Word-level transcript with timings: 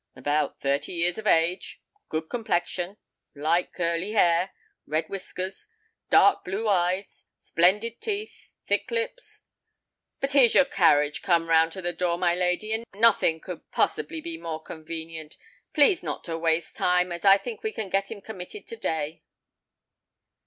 "About 0.15 0.59
thirty 0.59 0.93
years 0.93 1.19
of 1.19 1.27
age—good 1.27 2.23
complexion—light 2.27 3.71
curly 3.71 4.13
hair—red 4.13 5.07
whiskers—dark 5.09 6.43
blue 6.43 6.67
eyes—splendid 6.67 8.01
teeth—thick 8.01 8.89
lips——But 8.89 10.31
here's 10.31 10.55
your 10.55 10.65
carriage 10.65 11.21
come 11.21 11.47
round 11.49 11.71
to 11.73 11.83
the 11.83 11.93
door, 11.93 12.17
my 12.17 12.33
lady; 12.33 12.73
and 12.73 12.83
nothing 12.95 13.39
could 13.41 13.69
possibly 13.69 14.21
be 14.21 14.39
more 14.39 14.59
convenient. 14.63 15.37
Please 15.71 16.01
not 16.01 16.23
to 16.23 16.35
waste 16.35 16.75
time—as 16.75 17.23
I 17.23 17.37
think 17.37 17.61
we 17.61 17.71
can 17.71 17.91
get 17.91 18.09
him 18.09 18.21
committed 18.21 18.65
to 18.69 18.77
day." 18.77 19.21